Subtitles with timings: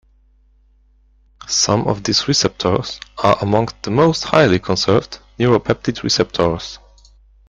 [1.47, 6.79] Some of these receptors are among the most highly conserved neuropeptide receptors.